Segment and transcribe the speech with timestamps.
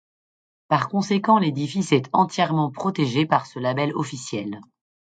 [0.67, 4.59] Par conséquent, l'édifice est entièrement protégé par ce label officiel.